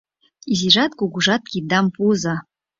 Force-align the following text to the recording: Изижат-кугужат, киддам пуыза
Изижат-кугужат, 0.51 1.43
киддам 1.51 1.85
пуыза 1.95 2.35